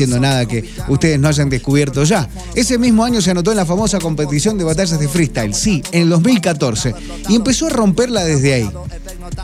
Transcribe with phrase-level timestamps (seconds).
[0.00, 2.28] haciendo nada que ustedes no hayan descubierto ya.
[2.54, 6.02] Ese mismo año se anotó en la famosa competición de batallas de freestyle, sí, en
[6.02, 6.94] el 2014,
[7.28, 8.70] y empezó a romperla desde ahí.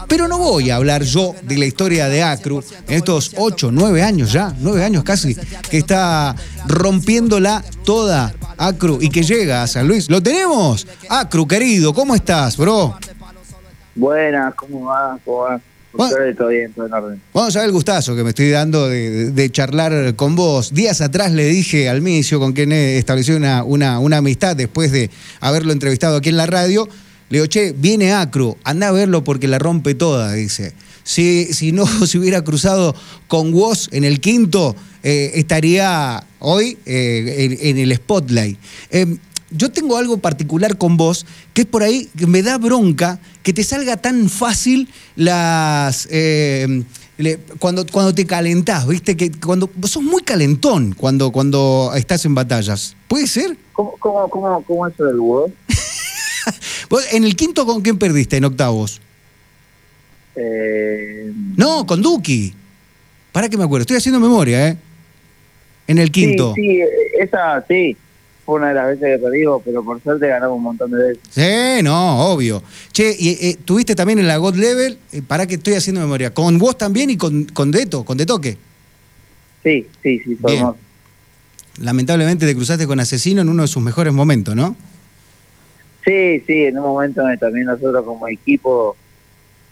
[0.07, 4.01] Pero no voy a hablar yo de la historia de Acru en estos 8, 9
[4.05, 5.35] años ya, 9 años casi,
[5.69, 6.37] que está
[6.69, 10.09] rompiéndola toda Acru y que llega a San Luis.
[10.09, 10.87] ¡Lo tenemos!
[11.09, 12.97] Acru, querido, ¿cómo estás, bro?
[13.97, 15.19] Buenas, ¿cómo va?
[15.25, 15.61] ¿Cómo va?
[15.97, 16.17] Bueno.
[16.37, 17.23] Todo bien, todo en orden.
[17.33, 20.75] Vamos a ver el gustazo que me estoy dando de, de charlar con vos.
[20.75, 24.91] Días atrás le dije al Micio, con quien he establecido una, una, una amistad después
[24.91, 26.89] de haberlo entrevistado aquí en la radio,
[27.31, 30.75] le digo, che, viene Acru, anda a verlo porque la rompe toda, dice.
[31.05, 32.95] Si, si no se hubiera cruzado
[33.29, 38.59] con vos en el quinto, eh, estaría hoy eh, en, en el spotlight.
[38.91, 39.17] Eh,
[39.57, 43.53] yo tengo algo particular con vos, que es por ahí que me da bronca que
[43.53, 46.09] te salga tan fácil las.
[46.11, 46.83] eh,
[47.17, 49.17] le- cuando, cuando te calentás, ¿viste?
[49.17, 52.97] Que cuando vos sos muy calentón cuando, cuando estás en batallas.
[53.07, 53.57] ¿Puede ser?
[53.73, 55.53] ¿Cómo, cómo, cómo, cómo es eso del Word?
[56.91, 59.01] Vos, ¿En el quinto con quién perdiste en octavos?
[60.37, 62.55] Eh, No, con Duki.
[63.33, 64.77] Para que me acuerdo, estoy haciendo memoria, ¿eh?
[65.87, 66.53] En el quinto.
[66.55, 66.81] Sí, sí,
[67.21, 67.97] esa sí.
[68.45, 71.23] Fue una de las veces que perdimos, pero por suerte ganamos un montón de veces.
[71.31, 72.63] Sí, no, obvio.
[72.93, 76.35] Che, y, eh, tuviste también en la God Level, eh, para que estoy haciendo memoria,
[76.35, 78.59] con vos también y con, con Deto, con De Toque.
[79.63, 80.59] Sí, sí, sí, Bien.
[80.59, 80.77] somos.
[81.81, 84.77] Lamentablemente te cruzaste con Asesino en uno de sus mejores momentos, ¿no?
[86.05, 88.95] Sí, sí, en un momento donde también nosotros como equipo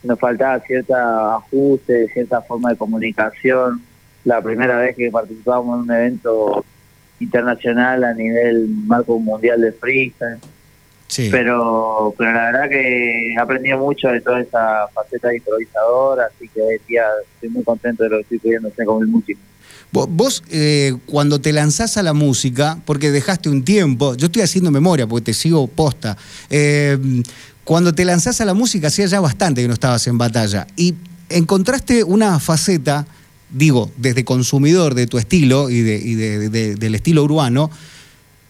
[0.03, 3.83] nos faltaba cierta ajuste, cierta forma de comunicación.
[4.25, 6.65] La primera vez que participábamos en un evento
[7.23, 10.39] internacional a nivel marco mundial de freestyle.
[11.09, 11.29] Sí.
[11.31, 16.49] pero pero la verdad que he aprendido mucho de toda esa faceta de improvisador, así
[16.49, 17.03] que hoy en día
[17.35, 19.39] estoy muy contento de lo que estoy pudiendo hacer con el músico.
[19.93, 24.41] Vos, vos, eh, cuando te lanzás a la música, porque dejaste un tiempo, yo estoy
[24.41, 26.17] haciendo memoria porque te sigo posta,
[26.49, 26.97] eh,
[27.65, 30.95] cuando te lanzás a la música hacía ya bastante que no estabas en batalla y
[31.29, 33.07] encontraste una faceta,
[33.53, 37.71] digo, desde consumidor de tu estilo y, de, del estilo urbano,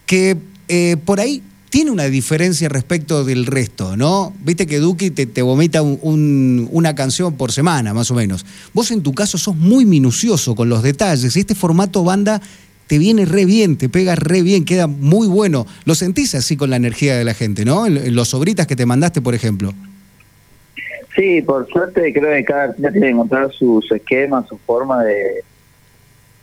[0.06, 0.36] que
[0.68, 4.34] eh, por ahí tiene una diferencia respecto del resto, ¿no?
[4.44, 8.44] Viste que Duki te, vomita un- un- una canción por semana, más o menos.
[8.74, 12.42] Vos en tu caso sos muy minucioso con los detalles y este formato banda
[12.88, 15.66] te viene re bien, te pega re bien, queda muy bueno.
[15.86, 17.86] Lo sentís así con la energía de la gente, ¿no?
[17.86, 19.72] En, en los sobritas que te mandaste, por ejemplo.
[21.14, 25.04] Sí, por suerte creo que cada artista tiene que encontrar su, su esquema, su forma
[25.04, 25.44] de,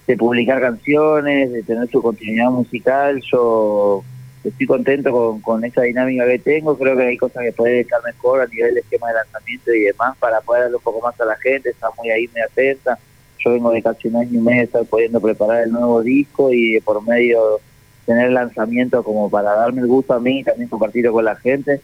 [0.06, 3.20] de publicar canciones, de tener su continuidad musical.
[3.32, 4.04] Yo
[4.44, 8.00] estoy contento con, con esa dinámica que tengo, creo que hay cosas que pueden estar
[8.04, 11.20] mejor a nivel de esquema de lanzamiento y demás para poder darle un poco más
[11.20, 12.98] a la gente, está muy ahí, muy atenta.
[13.40, 16.52] Yo vengo de casi un año y medio de estar pudiendo preparar el nuevo disco
[16.52, 17.60] y por medio
[18.06, 21.82] tener lanzamiento como para darme el gusto a mí y también compartirlo con la gente.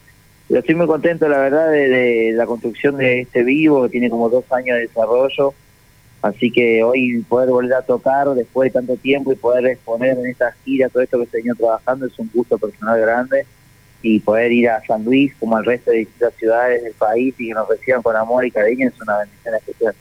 [0.47, 4.09] Pero estoy muy contento, la verdad, de, de la construcción de este vivo, que tiene
[4.09, 5.53] como dos años de desarrollo.
[6.22, 10.25] Así que hoy poder volver a tocar después de tanto tiempo y poder exponer en
[10.25, 13.45] esta gira todo esto que se venido trabajando es un gusto personal grande.
[14.01, 17.47] Y poder ir a San Luis, como al resto de distintas ciudades del país, y
[17.47, 19.95] que nos reciban con amor y cariño, es una bendición especial.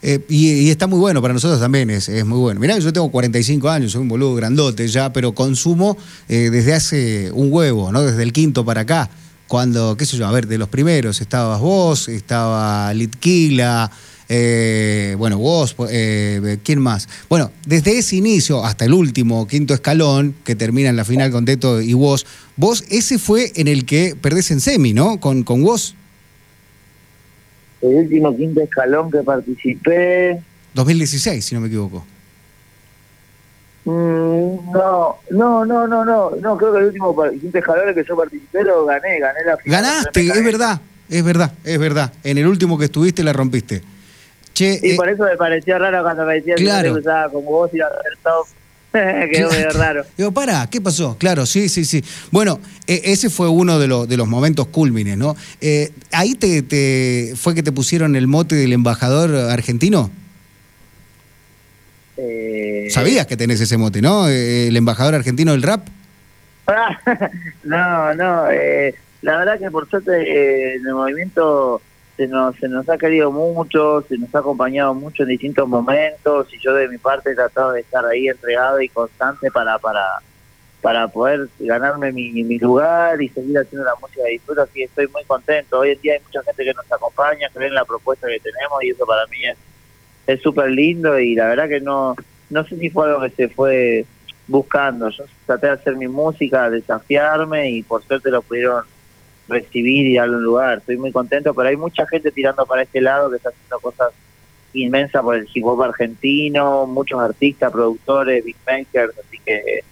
[0.00, 2.60] Eh, y, está muy bueno, para nosotros también es, muy bueno.
[2.60, 5.96] Mirá, yo tengo 45 años, soy un boludo grandote ya, pero consumo
[6.28, 8.02] eh, desde hace un huevo, ¿no?
[8.02, 9.10] Desde el quinto para acá.
[9.48, 13.90] Cuando, qué sé yo, a ver, de los primeros estabas vos, estaba Litquila,
[14.28, 17.08] eh, bueno, vos, eh, ¿quién más?
[17.30, 21.46] Bueno, desde ese inicio hasta el último, quinto escalón, que termina en la final con
[21.46, 22.26] Teto y vos,
[22.56, 25.18] vos, ese fue en el que perdés en semi, ¿no?
[25.18, 25.94] Con, con vos,
[27.80, 30.42] El último quinto escalón que participé,
[30.74, 32.04] 2016, si no me equivoco.
[33.88, 38.62] Mm, no, no, no, no, no, no, creo que el último escalón que yo participé
[38.64, 39.82] lo gané, gané la final.
[39.82, 42.12] Ganaste, es verdad, es verdad, es verdad.
[42.22, 43.82] En el último que estuviste la rompiste.
[44.52, 46.92] Che, Y eh, por eso me pareció raro cuando me decían Claro.
[46.94, 48.46] que usaba como vos y a hacer top.
[49.32, 50.04] Quedó medio raro.
[50.16, 51.16] Digo, para, ¿qué pasó?
[51.18, 52.04] Claro, sí, sí, sí.
[52.30, 55.34] Bueno, eh, ese fue uno de, los de los momentos cúlmines, ¿no?
[55.60, 60.10] Eh, ¿Ahí te, te- fue que te pusieron el mote del embajador argentino?
[62.20, 64.28] Eh, Sabías que tenés ese mote, ¿no?
[64.28, 65.86] Eh, el embajador argentino del rap.
[67.64, 71.80] no, no, eh, la verdad que por suerte eh, en el movimiento
[72.16, 76.48] se nos, se nos ha querido mucho, se nos ha acompañado mucho en distintos momentos
[76.52, 80.04] y yo de mi parte he tratado de estar ahí entregado y constante para para
[80.82, 84.84] para poder ganarme mi, mi lugar y seguir haciendo la música de disfruto, así que
[84.84, 85.80] estoy muy contento.
[85.80, 88.82] Hoy en día hay mucha gente que nos acompaña, creen en la propuesta que tenemos
[88.82, 89.56] y eso para mí es
[90.28, 92.14] es súper lindo y la verdad que no
[92.50, 94.06] no sé si fue algo que se fue
[94.46, 95.10] buscando.
[95.10, 98.84] Yo traté de hacer mi música, desafiarme y por suerte lo pudieron
[99.48, 100.78] recibir y darle un lugar.
[100.78, 104.12] Estoy muy contento, pero hay mucha gente tirando para este lado que está haciendo cosas
[104.74, 109.82] inmensas por el hip hop argentino, muchos artistas, productores, big makers, así que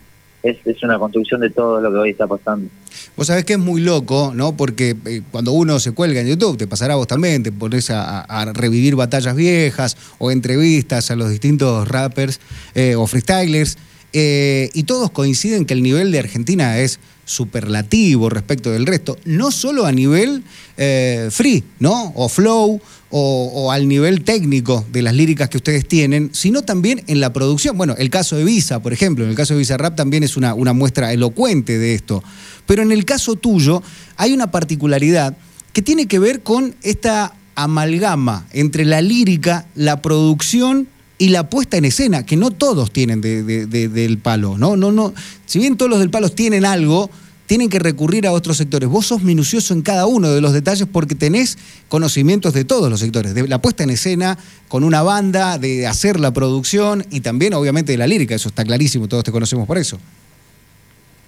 [0.51, 2.69] es, es, una construcción de todo lo que hoy está pasando.
[3.17, 4.57] Vos sabés que es muy loco, ¿no?
[4.57, 7.91] Porque eh, cuando uno se cuelga en YouTube, te pasará a vos también, te pones
[7.91, 12.41] a, revivir batallas viejas o entrevistas a los distintos rappers
[12.75, 13.77] eh, o freestylers,
[14.19, 19.51] eh, y todos coinciden que el nivel de Argentina es superlativo respecto del resto, no
[19.51, 20.43] solo a nivel
[20.79, 22.15] eh, free, ¿no?
[22.17, 22.81] O flow,
[23.11, 27.77] o, al nivel técnico de las líricas que ustedes tienen, sino también en la producción.
[27.77, 30.39] Bueno, el caso de Visa, por ejemplo, en el caso de Visa Rap también es
[30.39, 32.25] una, una muestra elocuente de esto.
[32.65, 33.83] Pero en el caso tuyo
[34.17, 35.37] hay una particularidad
[35.75, 41.77] que tiene que ver con esta amalgama entre la lírica, la producción y la puesta
[41.77, 44.77] en escena, que no todos tienen de, de, de, del palo, ¿no?
[44.77, 45.15] No, no.
[45.47, 47.11] Si bien todos los del palo tienen algo,
[47.47, 48.89] tienen que recurrir a otros sectores.
[48.89, 51.57] Vos sos minucioso en cada uno de los detalles porque tenés
[51.89, 54.37] conocimientos de todos los sectores, de la puesta en escena,
[54.69, 58.65] con una banda, de hacer la producción y también obviamente de la lírica, eso está
[58.65, 59.99] clarísimo, todos te conocemos por eso.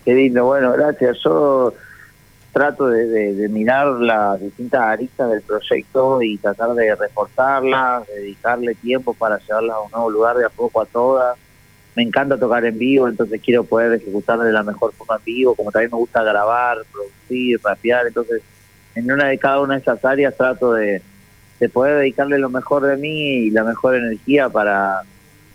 [0.04, 1.18] Qué lindo, bueno, gracias.
[1.24, 1.74] Yo
[2.58, 9.38] trato de, mirar las distintas aristas del proyecto y tratar de reforzarlas, dedicarle tiempo para
[9.38, 11.38] llevarlas a un nuevo lugar de a poco a todas.
[11.94, 15.54] Me encanta tocar en vivo, entonces quiero poder ejecutar de la mejor forma en vivo,
[15.54, 18.42] como también me gusta grabar, producir, rapear, entonces
[18.96, 21.00] en una de cada una de esas áreas trato de,
[21.60, 25.02] de poder dedicarle lo mejor de mí y la mejor energía para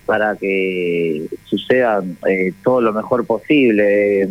[0.06, 4.30] para que suceda eh, todo lo mejor posible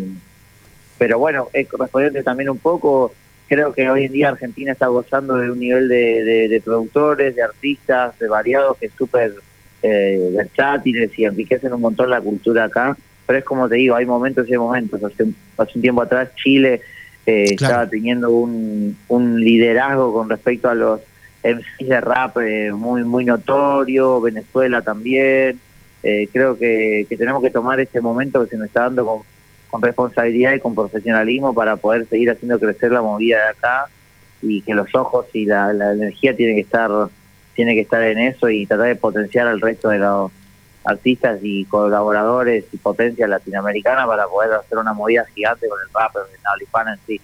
[0.98, 3.12] pero bueno, eh, respondiendo también un poco,
[3.48, 7.34] creo que hoy en día Argentina está gozando de un nivel de, de, de productores,
[7.36, 9.34] de artistas, de variados que es súper
[9.82, 12.96] eh, versátiles y enriquecen un montón la cultura acá,
[13.26, 15.02] pero es como te digo, hay momentos y hay momentos.
[15.02, 16.80] Hace, hace un tiempo atrás Chile
[17.26, 17.74] eh, claro.
[17.74, 21.00] estaba teniendo un, un liderazgo con respecto a los
[21.44, 25.58] MCs de rap eh, muy muy notorio, Venezuela también.
[26.02, 29.22] Eh, creo que, que tenemos que tomar este momento que se nos está dando con
[29.72, 33.86] con responsabilidad y con profesionalismo para poder seguir haciendo crecer la movida de acá
[34.42, 36.90] y que los ojos y la, energía tienen que estar
[37.54, 40.30] tiene que estar en eso y tratar de potenciar al resto de los
[40.84, 46.16] artistas y colaboradores y potencia latinoamericana para poder hacer una movida gigante con el rap
[46.16, 47.20] en la hispana en sí.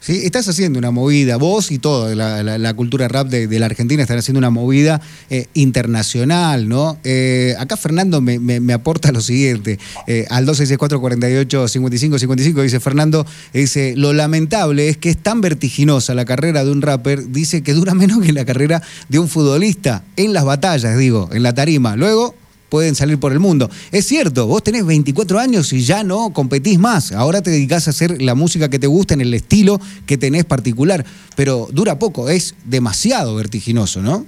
[0.00, 4.02] Sí, estás haciendo una movida, vos y todo, la, la, cultura rap de, la Argentina
[4.02, 5.00] están haciendo una movida
[5.30, 6.98] eh, internacional, ¿no?
[7.02, 12.78] Eh, acá Fernando me, me, aporta lo siguiente, eh, al 264 48 55 55 dice
[12.78, 17.62] Fernando, dice, lo lamentable es que es tan vertiginosa la carrera de un rapper, dice
[17.62, 21.54] que dura menos que la carrera de un futbolista, en las batallas, digo, en la
[21.54, 21.96] tarima.
[21.96, 22.34] Luego
[22.76, 23.70] pueden salir por el mundo.
[23.90, 27.10] Es cierto, vos tenés 24 años y ya no competís más.
[27.10, 30.44] Ahora te dedicás a hacer la música que te gusta en el estilo que tenés
[30.44, 31.02] particular,
[31.36, 34.26] pero dura poco, es demasiado vertiginoso, ¿no?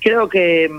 [0.00, 0.70] Creo que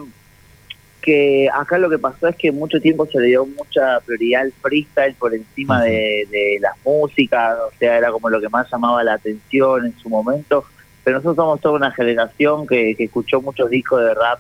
[1.04, 4.54] que acá lo que pasó es que mucho tiempo se le dio mucha prioridad al
[4.54, 5.86] freestyle por encima uh -huh.
[5.86, 9.96] de, de las músicas, o sea, era como lo que más llamaba la atención en
[10.00, 10.66] su momento,
[11.04, 14.40] pero nosotros somos toda una generación que, que escuchó muchos discos de rap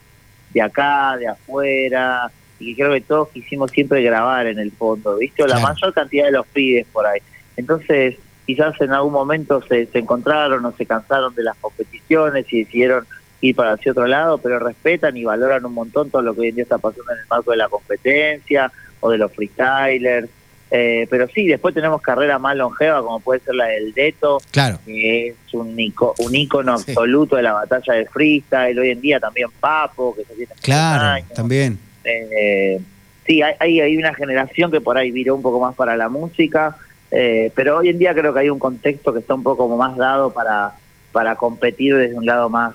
[0.56, 5.18] de acá, de afuera, y que creo que todos quisimos siempre grabar en el fondo,
[5.18, 5.44] ¿viste?
[5.44, 5.74] O la claro.
[5.74, 7.20] mayor cantidad de los pibes por ahí.
[7.58, 8.15] Entonces,
[8.46, 13.06] quizás en algún momento se, se encontraron o se cansaron de las competiciones y decidieron
[13.41, 16.48] ir para hacia otro lado, pero respetan y valoran un montón todo lo que hoy
[16.48, 20.29] en día está pasando en el marco de la competencia o de los freestylers.
[20.72, 24.79] Eh, pero sí, después tenemos carreras más longevas, como puede ser la del Deto, claro.
[24.86, 26.91] que es un, ico, un ícono sí.
[26.91, 28.77] absoluto de la batalla de freestyle.
[28.77, 31.34] Hoy en día también Papo, que se tiene Claro, años.
[31.34, 31.77] también.
[32.03, 32.79] Eh,
[33.25, 36.75] sí, hay, hay una generación que por ahí viró un poco más para la música,
[37.12, 39.95] eh, pero hoy en día creo que hay un contexto que está un poco más
[39.95, 40.74] dado para,
[41.12, 42.74] para competir desde un lado más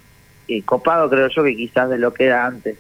[0.65, 2.77] copado, creo yo, que quizás de lo que era antes.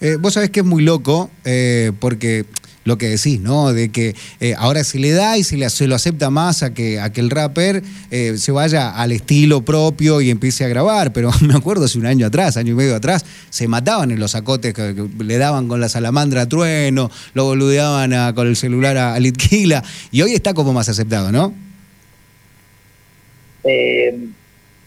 [0.00, 2.46] Eh, vos sabés que es muy loco, eh, porque
[2.90, 3.72] lo que decís, ¿no?
[3.72, 6.74] De que eh, ahora se le da y se, le, se, lo acepta más a
[6.74, 11.12] que, a que el rapper eh, se vaya al estilo propio y empiece a grabar.
[11.12, 14.34] Pero me acuerdo hace un año atrás, año y medio atrás, se mataban en los
[14.34, 18.96] acotes que, le daban con la salamandra a trueno, lo boludeaban a, con el celular
[18.96, 19.20] a, a.
[19.20, 21.54] Y hoy está como más aceptado, ¿no?
[23.62, 24.30] Eh,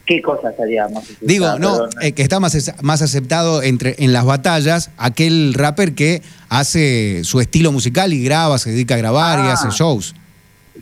[0.05, 1.27] ¿Qué cosa más aceptado?
[1.27, 6.21] Digo, no, eh, que está más, más aceptado entre, en las batallas aquel rapper que
[6.49, 10.13] hace su estilo musical y graba, se dedica a grabar ah, y hace shows.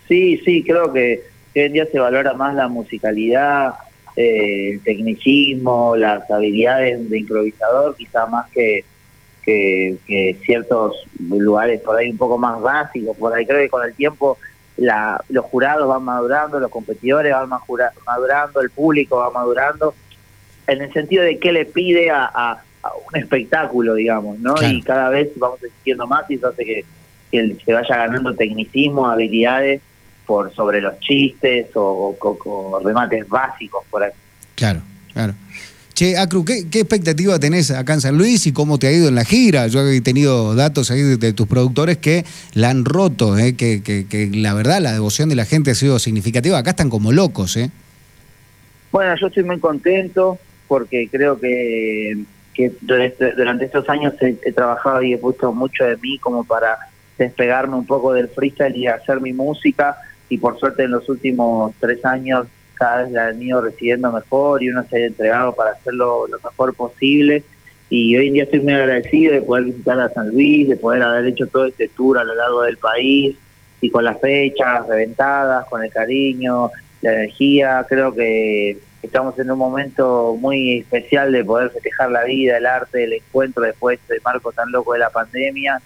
[0.08, 1.22] Sí, sí, creo que
[1.56, 3.76] hoy en día se valora más la musicalidad,
[4.16, 8.84] eh, el tecnicismo, las habilidades de improvisador, quizá más que,
[9.44, 13.86] que, que ciertos lugares por ahí un poco más básicos, por ahí creo que con
[13.86, 14.40] el tiempo
[14.78, 17.50] la, los jurados van madurando, los competidores van
[18.06, 19.94] madurando, el público va madurando,
[20.68, 24.56] en el sentido de qué le pide a, un espectáculo, digamos, ¿no?
[24.60, 26.86] Y cada vez vamos exigiendo más y eso hace que,
[27.32, 29.82] se vaya ganando tecnicismo, habilidades
[30.26, 34.12] por sobre los chistes o, o remates básicos por ahí.
[34.56, 34.82] Claro,
[35.14, 35.34] claro.
[36.02, 39.14] Che, Acru, ¿qué, expectativa tenés acá en San Luis y cómo te ha ido en
[39.14, 39.68] la gira?
[39.68, 44.56] Yo he tenido datos ahí de, tus productores que la han roto, eh, que, la
[44.56, 46.58] verdad la devoción de la gente ha sido significativa.
[46.58, 47.70] Acá están como locos, ¿eh?
[48.92, 52.18] Bueno, yo estoy muy contento porque creo que,
[52.82, 56.80] durante, estos años he, he, trabajado y he puesto mucho de mí como para
[57.20, 59.98] despegarme un poco del freestyle y hacer mi música
[60.30, 62.48] y por suerte en los últimos tres años
[62.82, 66.74] cada la han ido recibiendo mejor y uno se ha entregado para hacerlo lo mejor
[66.74, 67.44] posible.
[67.92, 71.04] Y hoy en día estoy muy agradecido de poder visitar a San Luis, de poder
[71.04, 73.36] haber hecho todo este tour a lo largo del país
[73.82, 76.72] y con las fechas reventadas, con el cariño,
[77.02, 77.86] la energía.
[77.88, 83.04] Creo que estamos en un momento muy especial de poder festejar la vida, el arte,
[83.04, 85.80] el encuentro después de marco tan loco de la pandemia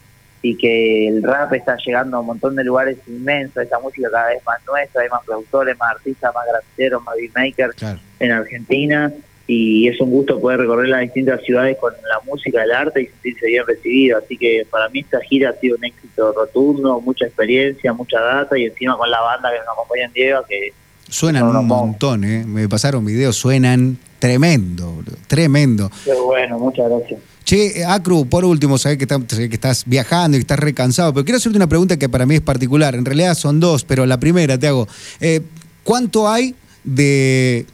[0.45, 4.27] y que el rap está llegando a un montón de lugares inmensos, esta música cada
[4.27, 7.75] vez más nuestra, hay más productores, más artistas, más granderos, más beatmakers
[8.19, 9.11] en Argentina
[9.47, 13.07] y es un gusto poder recorrer las distintas ciudades con la música, el arte y
[13.07, 17.25] sentirse bien recibido, así que para mí esta gira ha sido un éxito rotundo, mucha
[17.25, 20.73] experiencia, mucha data y encima con la banda que nos acompaña en Diego que
[21.07, 22.43] Suenan un montón, ¿eh?
[22.45, 25.89] Me pasaron videos, suenan tremendo, tremendo.
[26.03, 27.19] Qué bueno, muchas gracias.
[27.45, 31.55] Che, Acru, por último, sabés que, que estás viajando y estás recansado, pero quiero hacerte
[31.55, 32.95] una pregunta que para mí es particular.
[32.95, 34.87] En realidad son dos, pero la primera te hago.
[35.21, 35.41] Eh,
[35.83, 37.67] ¿Cuánto hay de,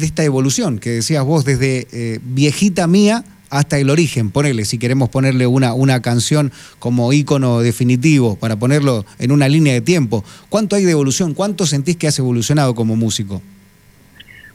[0.00, 4.30] esta evolución que decías vos desde eh, viejita mía hasta el origen?
[4.30, 9.74] Ponele, si queremos ponerle una, una canción como ícono definitivo, para ponerlo en una línea
[9.74, 10.24] de tiempo.
[10.48, 11.34] ¿Cuánto hay de evolución?
[11.34, 13.42] ¿Cuánto sentís que has evolucionado como músico?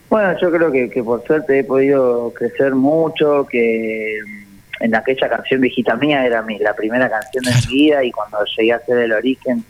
[0.09, 4.17] Bueno, yo creo que, que por suerte he podido crecer mucho, que
[4.83, 8.39] en aquella canción Viejita Mía era mi, la primera canción de mi vida y cuando
[8.57, 9.63] llegué a hacer el origen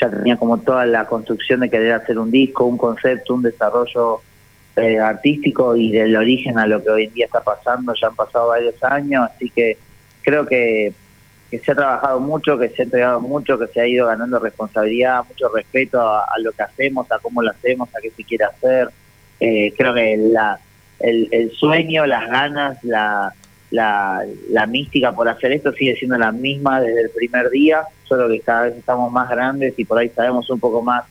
[0.00, 4.20] ya tenía como toda la construcción de querer hacer un disco, un concepto, un desarrollo
[4.76, 8.14] eh, artístico y del origen a lo que hoy en día está pasando, ya han
[8.14, 9.78] pasado varios años, así que
[10.22, 10.92] creo que,
[11.50, 14.38] que se ha trabajado mucho, que se ha entregado mucho, que se ha ido ganando
[14.38, 18.44] responsabilidad, mucho respeto a, lo que hacemos, a cómo lo hacemos, a qué se quiere
[18.44, 18.90] hacer.
[19.40, 20.60] Eh, creo que la,
[21.00, 23.34] el, el sueño, las ganas, la
[23.72, 28.28] la, la mística por hacer esto sigue siendo la misma desde el primer día, solo
[28.28, 31.04] que cada vez estamos más grandes y por ahí sabemos un poco más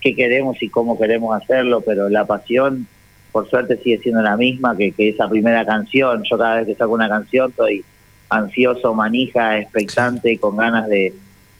[0.00, 2.86] qué queremos y cómo queremos hacerlo, pero la pasión,
[3.30, 6.22] por suerte, sigue siendo la misma que, que esa primera canción.
[6.28, 7.84] Yo cada vez que saco una canción estoy
[8.30, 11.12] ansioso, manija, expectante, con ganas de,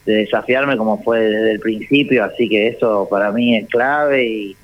[0.06, 4.56] de desafiarme como fue desde el principio, así que eso para mí es clave y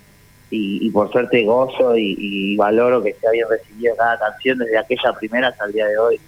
[0.50, 5.48] y, por suerte gozo y, valoro que se haya recibido cada canción desde aquella primera
[5.48, 6.20] hasta el día de hoy.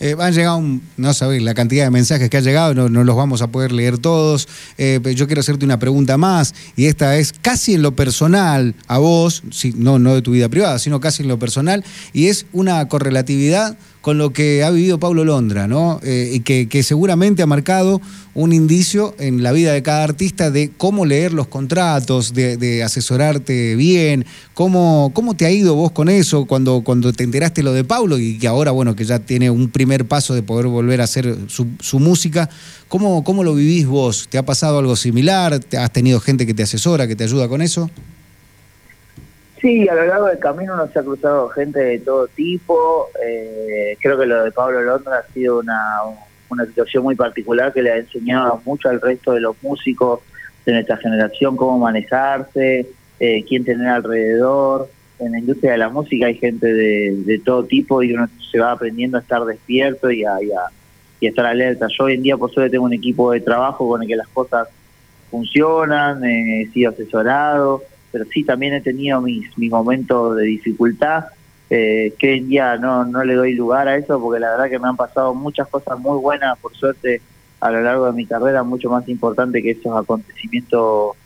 [0.00, 0.60] Eh, han llegado,
[0.96, 3.98] no sabéis la cantidad de mensajes que ha llegado, no, los vamos a poder leer
[3.98, 4.48] todos.
[4.76, 8.98] Eh, yo quiero hacerte una pregunta más, y esta es casi en lo personal a
[8.98, 9.42] vos,
[9.76, 13.78] no, no de tu vida privada, sino casi en lo personal, y es una correlatividad
[14.02, 16.00] con lo que ha vivido Pablo Londra, ¿no?
[16.02, 18.00] Eh, y que, seguramente ha marcado
[18.34, 23.76] un indicio en la vida de cada artista de cómo leer los contratos, de, asesorarte
[23.76, 27.84] bien, cómo, cómo te ha ido vos con eso cuando, cuando te enteraste lo de
[27.84, 31.04] Pablo y que ahora, bueno, que ya tiene un primer paso de poder volver a
[31.04, 32.50] hacer su, su música,
[32.88, 34.26] ¿cómo, ¿cómo lo vivís vos?
[34.28, 35.60] ¿Te ha pasado algo similar?
[35.78, 37.88] ¿Has tenido gente que te asesora, que te ayuda con eso?
[39.62, 43.08] Sí, a lo largo del camino nos ha cruzado gente de todo tipo.
[43.24, 46.00] Eh, creo que lo de Pablo Londra ha sido una,
[46.48, 50.18] una situación muy particular que le ha enseñado mucho al resto de los músicos
[50.66, 52.88] de nuestra generación cómo manejarse,
[53.20, 54.90] eh, quién tener alrededor.
[55.20, 58.72] En la industria de la música hay gente de, todo tipo y uno se va
[58.72, 61.86] aprendiendo a estar despierto y a, y a, estar alerta.
[61.86, 64.26] Yo hoy en día por suerte tengo un equipo de trabajo con el que las
[64.26, 64.66] cosas
[65.30, 71.24] funcionan, eh, he sido asesorado pero sí también he tenido mis, mis momentos de dificultad,
[71.70, 74.68] eh, que hoy en día no, no le doy lugar a eso, porque la verdad
[74.68, 77.22] que me han pasado muchas cosas muy buenas, por suerte,
[77.60, 81.16] a lo largo de mi carrera, mucho más importante que esos acontecimientos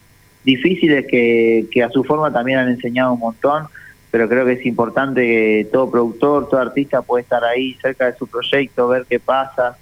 [0.45, 3.67] difíciles que, que a su forma también han enseñado un montón,
[4.13, 8.17] pero creo que es importante que todo productor, todo artista puede estar ahí cerca de
[8.17, 9.77] su proyecto, ver qué pasa,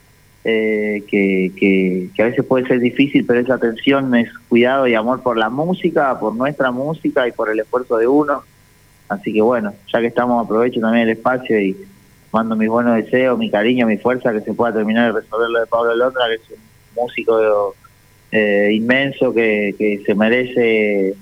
[0.47, 1.53] eh, que,
[2.15, 5.49] que, a veces puede ser difícil, pero esa atención es cuidado y amor por la
[5.49, 8.43] música, por nuestra música y por el esfuerzo de uno.
[9.09, 11.77] Así que bueno, ya que estamos, aprovecho también el espacio y
[12.31, 15.61] mando mis buenos deseos, mi cariño, mi fuerza, que se pueda terminar de resolver lo
[15.61, 17.75] de Pablo Londra, que es un músico
[18.31, 21.15] eh, inmenso que, se merece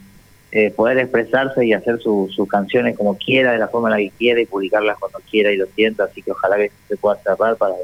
[0.50, 4.16] eh, poder expresarse y hacer sus canciones como quiera, de la forma en la que
[4.18, 7.56] quiera y publicarlas cuando quiera y lo sienta, así que ojalá que se pueda cerrar
[7.56, 7.74] para,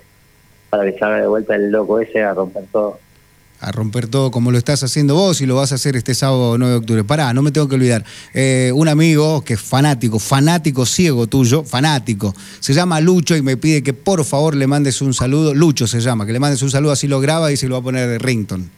[0.71, 2.99] para que salga de vuelta el loco ese a romper todo.
[3.61, 6.57] A romper todo como lo estás haciendo vos y lo vas a hacer este sábado
[6.59, 7.05] 9 de octubre.
[7.05, 8.05] Pará, no me tengo que olvidar.
[8.33, 13.57] Eh, un amigo que es fanático, fanático ciego tuyo, fanático, se llama Lucho y me
[13.57, 15.55] pide que por favor le mandes un saludo.
[15.55, 17.81] Lucho se llama, que le mandes un saludo, así lo graba y se lo va
[17.81, 18.71] a poner de rington.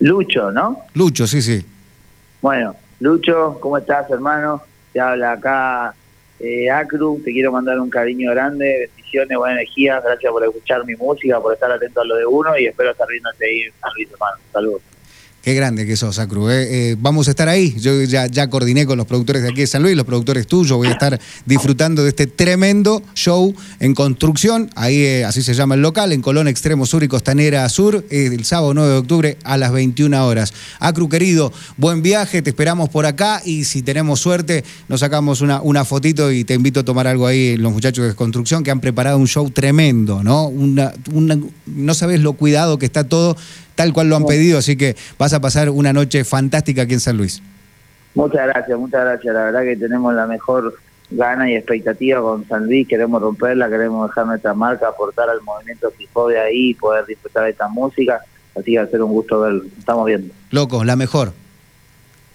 [0.00, 0.80] Lucho, ¿no?
[0.94, 1.64] Lucho, sí, sí.
[2.42, 4.62] Bueno, Lucho, ¿cómo estás, hermano?
[4.92, 5.94] Te habla acá
[6.40, 10.94] eh, Acru, te quiero mandar un cariño grande, bendiciones, buena energía, gracias por escuchar mi
[10.94, 14.08] música, por estar atento a lo de uno y espero estar viéndote ahí San Luis,
[14.12, 14.36] hermano.
[14.52, 14.82] Saludos.
[15.42, 16.50] Qué grande que sos, Acru.
[16.50, 16.90] ¿eh?
[16.90, 17.74] Eh, vamos a estar ahí.
[17.78, 20.76] Yo ya, ya coordiné con los productores de aquí de San Luis, los productores tuyos.
[20.76, 24.68] Voy a estar disfrutando de este tremendo show en construcción.
[24.74, 28.44] Ahí, eh, así se llama el local, en Colón Extremo Sur y Costanera Sur, el
[28.44, 30.52] sábado 9 de octubre a las 21 horas.
[30.80, 32.42] Acru, querido, buen viaje.
[32.42, 36.54] Te esperamos por acá y si tenemos suerte, nos sacamos una, una fotito y te
[36.54, 40.24] invito a tomar algo ahí, los muchachos de construcción, que han preparado un show tremendo,
[40.24, 40.48] ¿no?
[40.48, 43.36] Una, una, no sabes lo cuidado que está todo
[43.78, 44.96] tal cual lo han pedido, así que
[45.28, 47.42] vas a pasar una noche fantástica aquí en San Luis.
[48.14, 49.34] Muchas gracias, muchas gracias.
[49.34, 50.74] La verdad que tenemos la mejor
[51.10, 55.92] gana y expectativa con San Luis, queremos romperla, queremos dejar nuestra marca, aportar al movimiento
[56.28, 58.20] de ahí y poder disfrutar de esta música,
[58.54, 60.32] así que va a ser un gusto verlo, estamos viendo.
[60.50, 61.32] Loco, la mejor.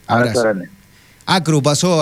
[0.05, 0.69] Abrazo, Abrazo grande.
[1.25, 1.99] Acru pasó